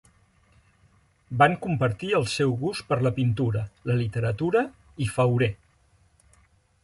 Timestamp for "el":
2.19-2.25